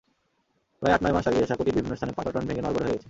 [0.81, 2.99] প্রায় আট-নয় মাস আগে সাঁকোটির বিভিন্ন স্থানে পাটাতন ভেঙে নড়বড়ে হয়ে গেছে।